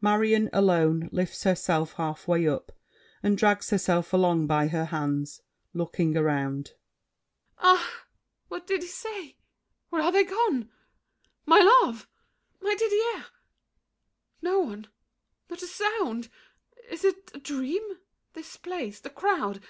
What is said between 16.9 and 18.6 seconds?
it A dream—this